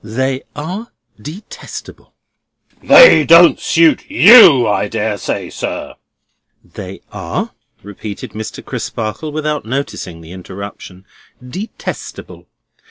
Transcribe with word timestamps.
They 0.03 0.41
are 0.55 0.87
detestable." 1.21 2.15
"They 2.81 3.23
don't 3.23 3.59
suit 3.59 4.09
you, 4.09 4.67
I 4.67 4.87
dare 4.87 5.19
say, 5.19 5.51
sir." 5.51 5.93
"They 6.65 7.01
are," 7.11 7.51
repeated 7.83 8.31
Mr. 8.31 8.65
Crisparkle, 8.65 9.31
without 9.31 9.63
noticing 9.63 10.21
the 10.21 10.31
interruption, 10.31 11.05
"detestable. 11.47 12.47